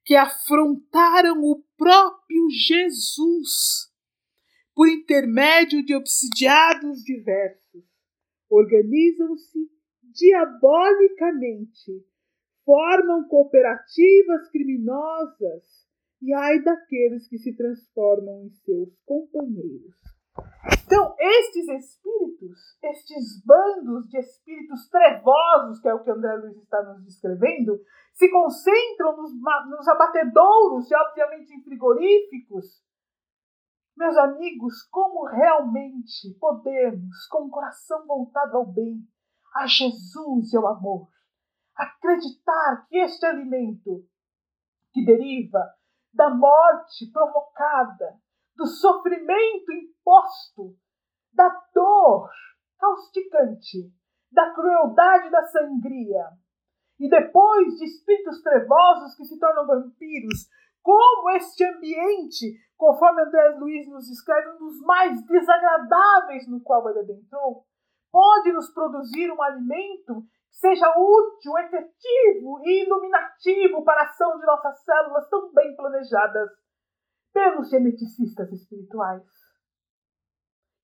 [0.04, 3.90] que afrontaram o próprio Jesus
[4.74, 7.84] por intermédio de obsidiados diversos.
[8.50, 9.70] Organizam-se
[10.02, 12.04] diabolicamente,
[12.64, 15.83] formam cooperativas criminosas
[16.24, 19.94] e ai daqueles que se transformam em seus companheiros.
[20.86, 26.82] Então, estes espíritos, estes bandos de espíritos trevosos, que é o que André Luiz está
[26.82, 27.78] nos descrevendo,
[28.14, 29.32] se concentram nos,
[29.68, 32.82] nos abatedouros e, obviamente, em frigoríficos.
[33.94, 39.06] Meus amigos, como realmente podemos, com o coração voltado ao bem,
[39.54, 41.08] a Jesus e ao amor,
[41.76, 44.06] acreditar que este alimento
[44.92, 45.60] que deriva
[46.14, 48.18] da morte provocada,
[48.56, 50.76] do sofrimento imposto,
[51.32, 52.30] da dor
[52.78, 53.92] causticante,
[54.30, 56.30] da crueldade da sangria,
[56.98, 60.48] e depois de espíritos trevosos que se tornam vampiros,
[60.80, 67.00] como este ambiente, conforme André Luiz nos escreve, um dos mais desagradáveis no qual ele
[67.00, 67.64] adentrou,
[68.12, 74.82] pode nos produzir um alimento seja útil, efetivo e iluminativo para a ação de nossas
[74.84, 76.50] células tão bem planejadas
[77.32, 79.24] pelos geneticistas espirituais.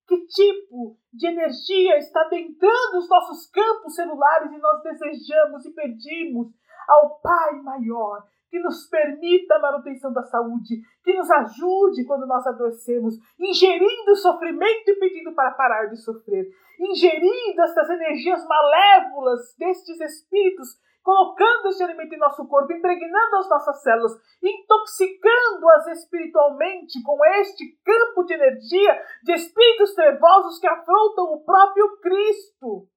[0.07, 6.49] Que tipo de energia está adentrando os nossos campos celulares e nós desejamos e pedimos
[6.89, 12.47] ao Pai maior que nos permita a manutenção da saúde, que nos ajude quando nós
[12.47, 16.47] adoecemos, ingerindo o sofrimento e pedindo para parar de sofrer,
[16.79, 23.83] ingerindo essas energias malévolas destes espíritos colocando esse alimento em nosso corpo, impregnando as nossas
[23.83, 31.99] células, intoxicando-as espiritualmente com este campo de energia de espíritos trevosos que afrontam o próprio
[32.01, 32.89] Cristo.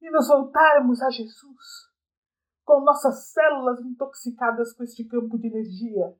[0.00, 1.89] E nos voltarmos a Jesus,
[2.70, 6.16] com nossas células intoxicadas com este campo de energia,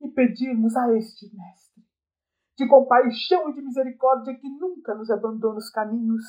[0.00, 1.84] e pedirmos a este Mestre,
[2.56, 6.22] de compaixão e de misericórdia, que nunca nos abandone os caminhos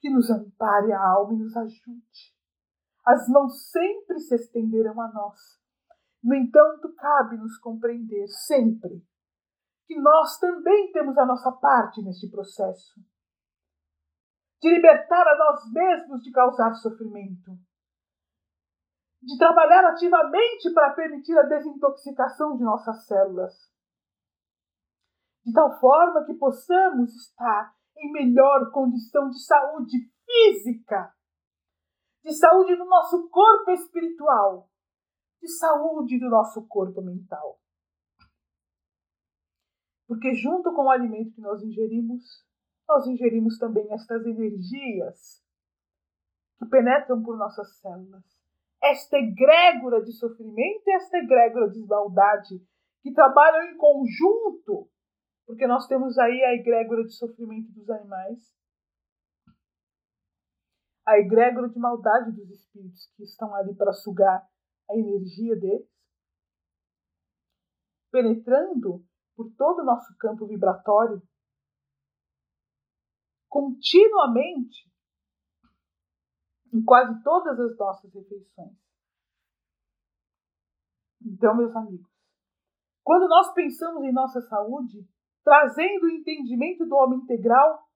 [0.00, 2.34] que nos ampare a alma e nos ajude.
[3.04, 5.38] As mãos sempre se estenderão a nós.
[6.22, 9.06] No entanto, cabe-nos compreender sempre
[9.86, 12.98] que nós também temos a nossa parte neste processo
[14.62, 17.58] de libertar a nós mesmos de causar sofrimento,
[19.22, 23.54] de trabalhar ativamente para permitir a desintoxicação de nossas células,
[25.44, 31.14] de tal forma que possamos estar em melhor condição de saúde física,
[32.22, 34.70] de saúde do nosso corpo espiritual,
[35.40, 37.58] de saúde do nosso corpo mental.
[40.06, 42.22] Porque, junto com o alimento que nós ingerimos,
[42.88, 45.42] nós ingerimos também estas energias
[46.58, 48.39] que penetram por nossas células.
[48.82, 52.58] Esta egrégora de sofrimento e esta egrégora de maldade
[53.02, 54.90] que trabalham em conjunto
[55.50, 58.38] porque nós temos aí a egrégora de sofrimento dos animais,
[61.04, 64.48] a egrégora de maldade dos espíritos que estão ali para sugar
[64.88, 65.90] a energia deles,
[68.12, 71.20] penetrando por todo o nosso campo vibratório,
[73.48, 74.88] continuamente,
[76.72, 78.76] em quase todas as nossas refeições.
[81.24, 82.08] Então, meus amigos,
[83.02, 85.06] quando nós pensamos em nossa saúde,
[85.44, 87.86] trazendo o entendimento do homem integral,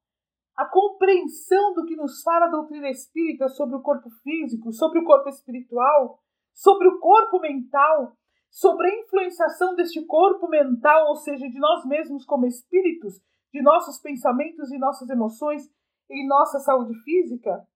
[0.57, 5.05] a compreensão do que nos fala a doutrina espírita sobre o corpo físico, sobre o
[5.05, 6.21] corpo espiritual,
[6.53, 8.17] sobre o corpo mental,
[8.51, 13.21] sobre a influenciação deste corpo mental, ou seja, de nós mesmos como espíritos,
[13.53, 15.69] de nossos pensamentos e nossas emoções
[16.09, 17.67] em nossa saúde física,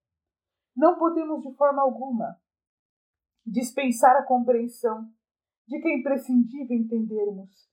[0.79, 2.41] não podemos de forma alguma
[3.45, 5.11] dispensar a compreensão
[5.67, 7.69] de que é imprescindível entendermos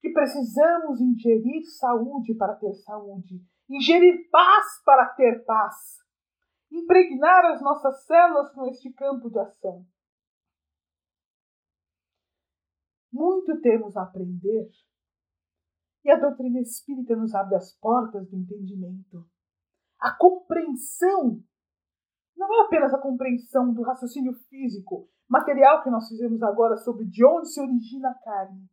[0.00, 5.98] que precisamos ingerir saúde para ter saúde, ingerir paz para ter paz,
[6.70, 9.86] impregnar as nossas células com este campo de ação.
[13.12, 14.70] Muito temos a aprender
[16.04, 19.28] e a doutrina espírita nos abre as portas do entendimento.
[20.00, 21.42] A compreensão
[22.36, 27.24] não é apenas a compreensão do raciocínio físico, material que nós fizemos agora sobre de
[27.24, 28.68] onde se origina a carne,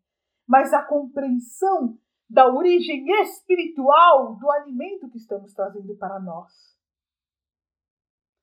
[0.48, 1.98] mas a compreensão
[2.30, 6.52] da origem espiritual do alimento que estamos trazendo para nós.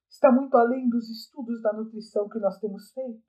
[0.08, 3.24] Está muito além dos estudos da nutrição que nós temos feito.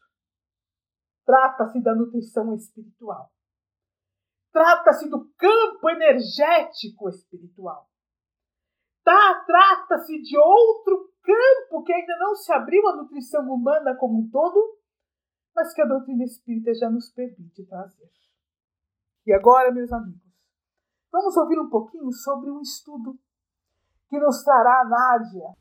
[1.25, 3.31] Trata-se da nutrição espiritual.
[4.51, 7.89] Trata-se do campo energético espiritual.
[9.03, 14.29] Tá, Trata-se de outro campo que ainda não se abriu à nutrição humana como um
[14.29, 14.77] todo,
[15.55, 18.09] mas que a doutrina espírita já nos permite trazer.
[19.25, 20.21] E agora, meus amigos,
[21.11, 23.19] vamos ouvir um pouquinho sobre um estudo
[24.09, 25.55] que nos trará a Nádia.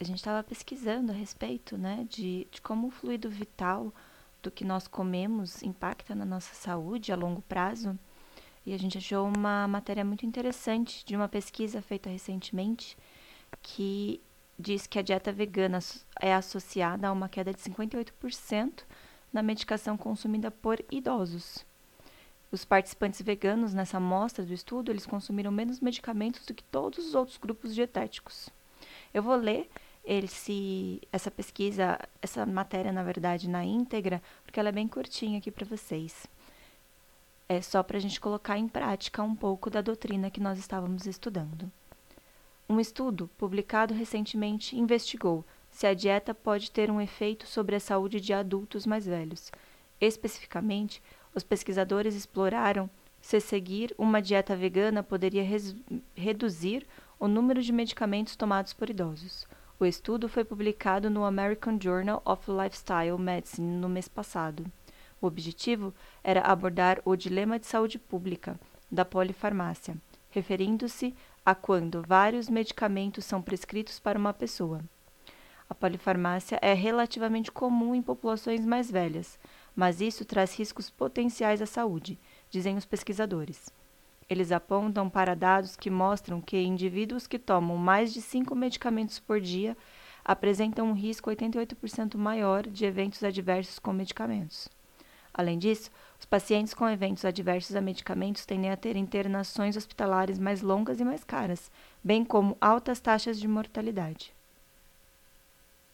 [0.00, 3.92] A gente estava pesquisando a respeito né, de, de como o fluido vital
[4.42, 7.98] do que nós comemos impacta na nossa saúde a longo prazo.
[8.64, 12.96] E a gente achou uma matéria muito interessante de uma pesquisa feita recentemente
[13.62, 14.22] que
[14.58, 15.78] diz que a dieta vegana
[16.20, 18.82] é associada a uma queda de 58%
[19.32, 21.64] na medicação consumida por idosos.
[22.50, 27.14] Os participantes veganos nessa amostra do estudo, eles consumiram menos medicamentos do que todos os
[27.14, 28.48] outros grupos dietéticos.
[29.12, 29.70] Eu vou ler
[30.02, 35.50] esse, essa pesquisa, essa matéria, na verdade, na íntegra, porque ela é bem curtinha aqui
[35.50, 36.26] para vocês.
[37.46, 41.06] É só para a gente colocar em prática um pouco da doutrina que nós estávamos
[41.06, 41.70] estudando.
[42.68, 48.20] Um estudo, publicado recentemente, investigou se a dieta pode ter um efeito sobre a saúde
[48.20, 49.50] de adultos mais velhos.
[49.98, 51.02] Especificamente,
[51.34, 52.90] os pesquisadores exploraram
[53.20, 55.44] se seguir uma dieta vegana poderia
[56.14, 56.86] reduzir
[57.18, 59.46] o número de medicamentos tomados por idosos.
[59.80, 64.64] O estudo foi publicado no American Journal of Lifestyle Medicine no mês passado.
[65.20, 65.92] O objetivo
[66.22, 68.58] era abordar o dilema de saúde pública,
[68.90, 69.96] da polifarmácia,
[70.30, 71.14] referindo-se
[71.48, 74.84] a quando vários medicamentos são prescritos para uma pessoa.
[75.66, 79.38] A polifarmácia é relativamente comum em populações mais velhas,
[79.74, 82.18] mas isso traz riscos potenciais à saúde,
[82.50, 83.70] dizem os pesquisadores.
[84.28, 89.40] Eles apontam para dados que mostram que indivíduos que tomam mais de cinco medicamentos por
[89.40, 89.74] dia
[90.22, 94.68] apresentam um risco 88% maior de eventos adversos com medicamentos.
[95.38, 100.62] Além disso, os pacientes com eventos adversos a medicamentos tendem a ter internações hospitalares mais
[100.62, 101.70] longas e mais caras,
[102.02, 104.34] bem como altas taxas de mortalidade.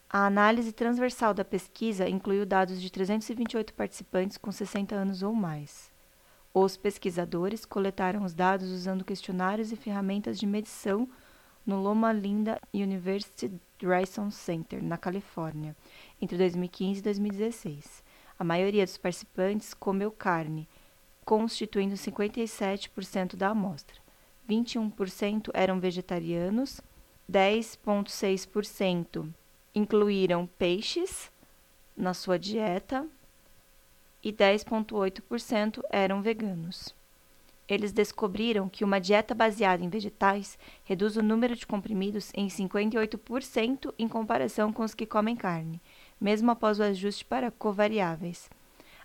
[0.09, 5.91] A análise transversal da pesquisa incluiu dados de 328 participantes com 60 anos ou mais.
[6.51, 11.07] Os pesquisadores coletaram os dados usando questionários e ferramentas de medição
[11.63, 15.75] no Loma Linda University Ryerson Center, na Califórnia,
[16.19, 18.04] entre 2015 e 2016.
[18.37, 20.67] A maioria dos participantes comeu carne,
[21.23, 23.95] constituindo 57% da amostra.
[24.49, 26.81] 21% eram vegetarianos,
[27.31, 29.27] 10,6%
[29.73, 31.31] incluíram peixes
[31.97, 33.07] na sua dieta
[34.23, 36.93] e 10,8% eram veganos.
[37.67, 43.93] Eles descobriram que uma dieta baseada em vegetais reduz o número de comprimidos em 58%
[43.97, 45.81] em comparação com os que comem carne,
[46.19, 48.49] mesmo após o ajuste para covariáveis.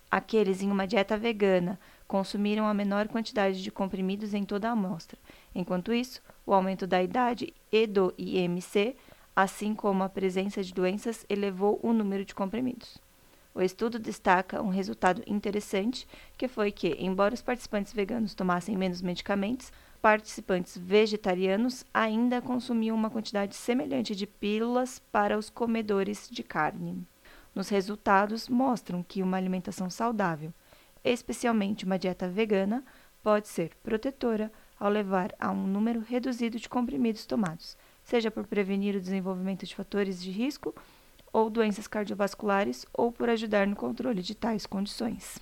[0.09, 5.17] Aqueles em uma dieta vegana consumiram a menor quantidade de comprimidos em toda a amostra.
[5.55, 8.95] Enquanto isso, o aumento da idade e do IMC
[9.35, 12.97] assim como a presença de doenças elevou o número de comprimidos.
[13.53, 16.07] O estudo destaca um resultado interessante,
[16.37, 19.71] que foi que, embora os participantes veganos tomassem menos medicamentos,
[20.01, 27.05] participantes vegetarianos ainda consumiam uma quantidade semelhante de pílulas para os comedores de carne.
[27.53, 30.53] Nos resultados, mostram que uma alimentação saudável,
[31.03, 32.83] especialmente uma dieta vegana,
[33.21, 38.95] pode ser protetora ao levar a um número reduzido de comprimidos tomados, seja por prevenir
[38.95, 40.73] o desenvolvimento de fatores de risco
[41.31, 45.37] ou doenças cardiovasculares ou por ajudar no controle de tais condições.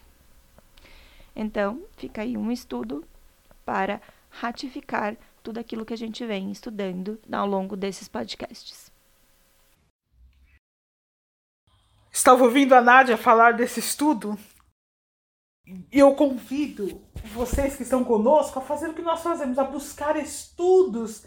[1.34, 3.05] Então, fica aí um estudo
[3.66, 8.91] para ratificar tudo aquilo que a gente vem estudando ao longo desses podcasts.
[12.11, 14.38] Estava ouvindo a Nádia falar desse estudo
[15.91, 17.01] e eu convido
[17.34, 21.23] vocês que estão conosco a fazer o que nós fazemos, a buscar estudos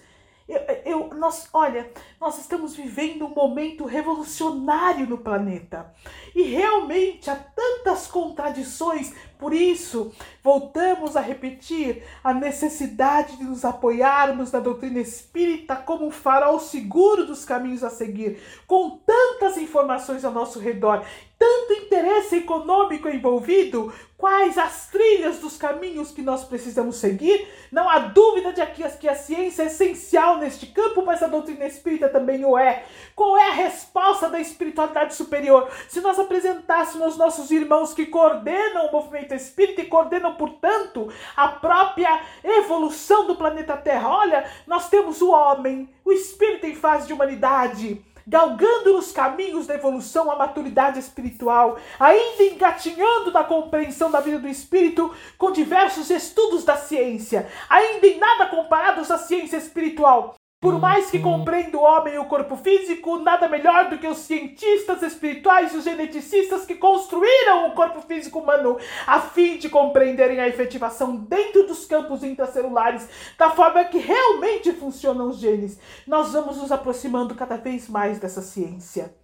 [0.52, 1.90] eu, eu, nós, olha,
[2.20, 5.92] nós estamos vivendo um momento revolucionário no planeta.
[6.34, 14.52] E realmente há tantas contradições, por isso voltamos a repetir a necessidade de nos apoiarmos
[14.52, 20.32] na doutrina espírita como um farol seguro dos caminhos a seguir, com tantas informações ao
[20.32, 21.04] nosso redor
[21.42, 27.48] tanto interesse econômico envolvido, quais as trilhas dos caminhos que nós precisamos seguir.
[27.72, 28.64] Não há dúvida de
[28.96, 32.84] que a ciência é essencial neste campo, mas a doutrina espírita também o é.
[33.16, 35.68] Qual é a resposta da espiritualidade superior?
[35.88, 41.48] Se nós apresentássemos aos nossos irmãos que coordenam o movimento espírita e coordenam, portanto, a
[41.48, 47.12] própria evolução do planeta Terra, olha, nós temos o homem, o espírito em fase de
[47.12, 54.38] humanidade galgando nos caminhos da evolução à maturidade espiritual, ainda engatinhando na compreensão da vida
[54.38, 60.78] do espírito com diversos estudos da ciência, ainda em nada comparados à ciência espiritual, por
[60.78, 65.02] mais que compreenda o homem e o corpo físico, nada melhor do que os cientistas
[65.02, 70.46] espirituais e os geneticistas que construíram o corpo físico humano a fim de compreenderem a
[70.46, 75.80] efetivação dentro dos campos intracelulares da forma que realmente funcionam os genes.
[76.06, 79.21] Nós vamos nos aproximando cada vez mais dessa ciência.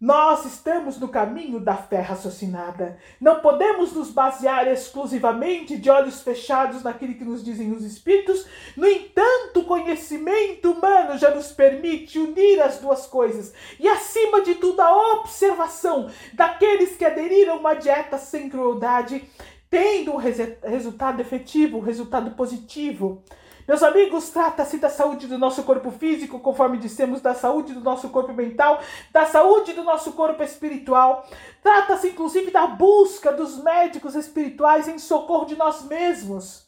[0.00, 2.96] Nós estamos no caminho da fé raciocinada.
[3.20, 8.46] Não podemos nos basear exclusivamente de olhos fechados naquilo que nos dizem os espíritos.
[8.76, 13.52] No entanto, o conhecimento humano já nos permite unir as duas coisas.
[13.80, 19.28] E, acima de tudo, a observação daqueles que aderiram a uma dieta sem crueldade,
[19.68, 23.24] tendo um resultado efetivo, um resultado positivo.
[23.68, 28.08] Meus amigos, trata-se da saúde do nosso corpo físico, conforme dissemos, da saúde do nosso
[28.08, 28.80] corpo mental,
[29.12, 31.28] da saúde do nosso corpo espiritual.
[31.62, 36.66] Trata-se, inclusive, da busca dos médicos espirituais em socorro de nós mesmos.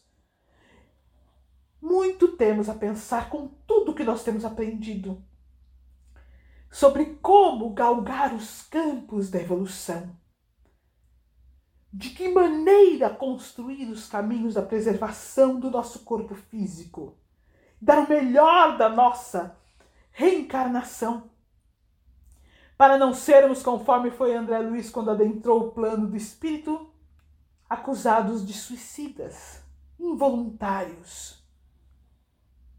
[1.80, 5.24] Muito temos a pensar com tudo que nós temos aprendido
[6.70, 10.19] sobre como galgar os campos da evolução
[11.92, 17.16] de que maneira construir os caminhos da preservação do nosso corpo físico,
[17.80, 19.56] dar o melhor da nossa
[20.12, 21.30] reencarnação,
[22.76, 26.90] para não sermos conforme foi André Luiz quando adentrou o plano do espírito,
[27.68, 29.62] acusados de suicidas.
[29.98, 31.44] involuntários.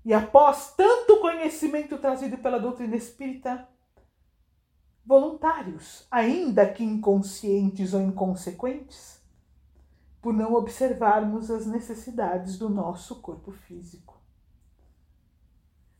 [0.03, 3.67] E após tanto conhecimento trazido pela doutrina espírita,
[5.05, 9.21] voluntários, ainda que inconscientes ou inconsequentes,
[10.21, 14.19] por não observarmos as necessidades do nosso corpo físico.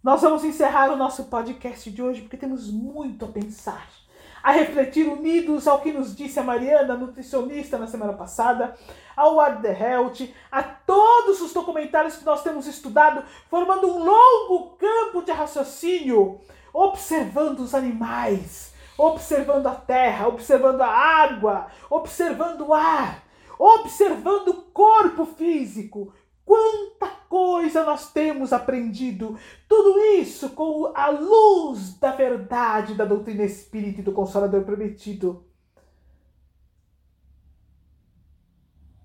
[0.04, 3.88] Nós vamos encerrar o nosso podcast de hoje porque temos muito a pensar
[4.44, 8.76] a refletir unidos ao que nos disse a Mariana, nutricionista, na semana passada,
[9.16, 14.76] ao Ward the Health, a todos os documentários que nós temos estudado, formando um longo
[14.78, 16.40] campo de raciocínio,
[16.74, 18.71] observando os animais,
[19.06, 23.24] observando a terra, observando a água, observando o ar,
[23.58, 26.14] observando o corpo físico,
[26.52, 29.38] Quanta coisa nós temos aprendido!
[29.70, 35.46] Tudo isso com a luz da verdade da doutrina espírita e do Consolador prometido.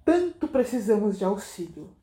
[0.05, 1.95] Tanto precisamos de auxílio,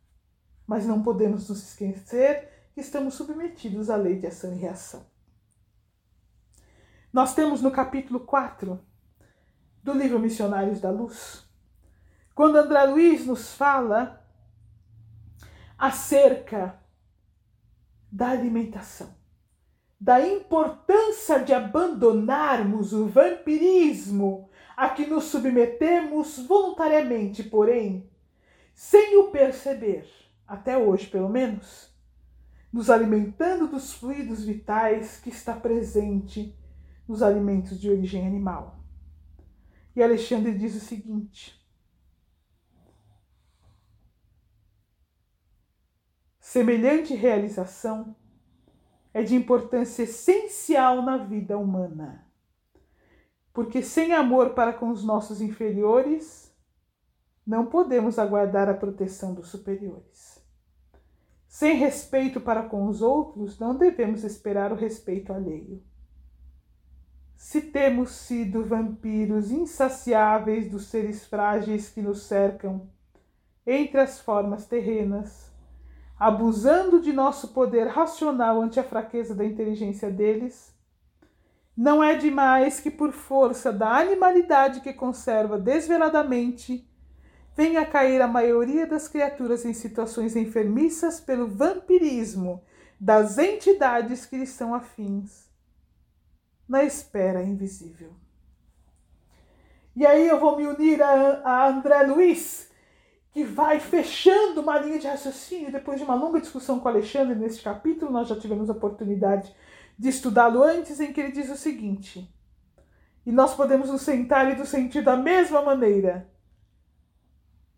[0.65, 5.05] mas não podemos nos esquecer que estamos submetidos à lei de ação e reação.
[7.13, 8.83] Nós temos no capítulo 4
[9.83, 11.47] do livro Missionários da Luz,
[12.33, 14.25] quando André Luiz nos fala
[15.77, 16.81] acerca
[18.11, 19.13] da alimentação,
[20.01, 28.09] da importância de abandonarmos o vampirismo a que nos submetemos voluntariamente, porém,
[28.73, 30.09] sem o perceber,
[30.47, 31.93] até hoje pelo menos,
[32.71, 36.57] nos alimentando dos fluidos vitais que está presente
[37.07, 38.79] nos alimentos de origem animal.
[39.95, 41.61] E Alexandre diz o seguinte:
[46.39, 48.15] Semelhante realização
[49.13, 52.27] é de importância essencial na vida humana,
[53.53, 56.51] porque sem amor para com os nossos inferiores,
[57.45, 60.41] não podemos aguardar a proteção dos superiores.
[61.47, 65.83] Sem respeito para com os outros, não devemos esperar o respeito alheio.
[67.45, 72.87] Se temos sido vampiros insaciáveis dos seres frágeis que nos cercam,
[73.67, 75.51] entre as formas terrenas,
[76.17, 80.73] abusando de nosso poder racional ante a fraqueza da inteligência deles,
[81.75, 86.89] não é demais que, por força da animalidade que conserva desveladamente,
[87.57, 92.63] venha a cair a maioria das criaturas em situações enfermiças pelo vampirismo
[92.97, 95.42] das entidades que lhes são afins,
[96.67, 98.11] na espera invisível.
[99.95, 102.71] E aí eu vou me unir a, a André Luiz,
[103.31, 105.71] que vai fechando uma linha de raciocínio.
[105.71, 109.53] Depois de uma longa discussão com Alexandre neste capítulo, nós já tivemos a oportunidade
[109.97, 112.27] de estudá-lo antes, em que ele diz o seguinte:
[113.25, 116.29] e nós podemos nos sentar e nos sentir da mesma maneira.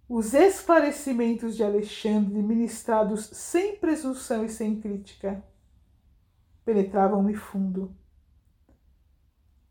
[0.08, 5.44] Os esclarecimentos de Alexandre, ministrados sem presunção e sem crítica,
[6.64, 7.96] penetravam-me fundo.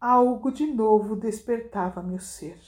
[0.07, 2.59] Algo de novo despertava meu ser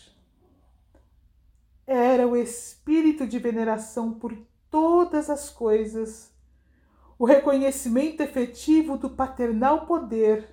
[1.87, 4.35] era o espírito de veneração por
[4.71, 6.33] todas as coisas,
[7.19, 10.49] o reconhecimento efetivo do paternal poder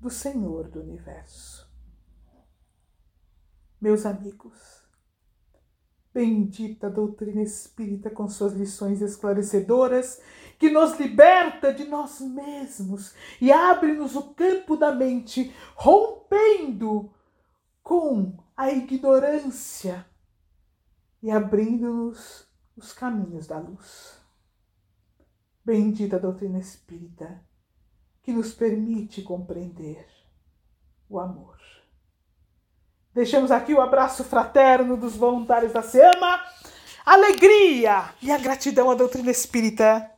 [0.00, 1.66] do Senhor do universo.
[3.80, 4.82] Meus amigos,
[6.12, 10.20] bendita doutrina espírita com suas lições esclarecedoras,
[10.58, 17.12] que nos liberta de nós mesmos e abre-nos o campo da mente, rompendo
[17.82, 20.04] com a ignorância
[21.22, 22.46] e abrindo-nos
[22.76, 24.18] os caminhos da luz.
[25.64, 27.40] Bendita doutrina espírita
[28.22, 30.06] que nos permite compreender
[31.08, 31.56] o amor.
[33.14, 36.40] Deixamos aqui o abraço fraterno dos voluntários da SEMA,
[37.04, 40.17] alegria e a gratidão à doutrina espírita